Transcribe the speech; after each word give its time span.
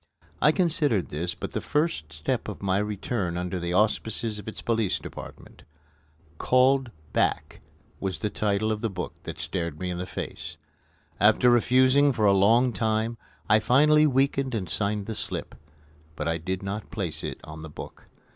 I 0.41 0.51
considered 0.51 1.09
this 1.09 1.35
but 1.35 1.51
the 1.51 1.61
first 1.61 2.11
step 2.11 2.47
of 2.47 2.63
my 2.63 2.79
return 2.79 3.37
under 3.37 3.59
the 3.59 3.73
auspices 3.73 4.39
of 4.39 4.47
its 4.47 4.63
Police 4.63 4.97
Department. 4.97 5.61
"Called 6.39 6.89
Back" 7.13 7.61
was 7.99 8.17
the 8.17 8.31
title 8.31 8.71
of 8.71 8.81
the 8.81 8.89
book 8.89 9.13
that 9.25 9.39
stared 9.39 9.79
me 9.79 9.91
in 9.91 9.99
the 9.99 10.07
face. 10.07 10.57
After 11.19 11.51
refusing 11.51 12.11
for 12.13 12.25
a 12.25 12.33
long 12.33 12.73
time 12.73 13.17
I 13.47 13.59
finally 13.59 14.07
weakened 14.07 14.55
and 14.55 14.67
signed 14.67 15.05
the 15.05 15.13
slip; 15.13 15.53
but 16.15 16.27
I 16.27 16.39
did 16.39 16.63
not 16.63 16.89
place 16.89 17.23
it 17.23 17.39
on 17.43 17.61
the 17.61 17.69
book. 17.69 18.07